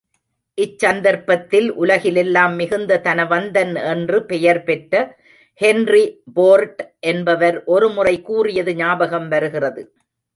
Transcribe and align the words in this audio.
இச் 0.57 0.79
சந்தர்ப்பத்தில், 0.79 1.67
உலகிலெல்லாம் 1.73 2.55
மிகுந்த 2.55 3.01
தனவந்தன் 3.03 3.73
என்று 3.83 4.19
பெயர்பெற்ற 4.25 4.93
ஹென்றி 5.61 6.03
போர்ட் 6.33 6.81
என்பவர் 7.07 7.63
ஒருமுறை 7.65 8.15
கூறியது 8.21 8.73
ஞாபகம் 8.75 9.27
வருகிறது. 9.27 9.83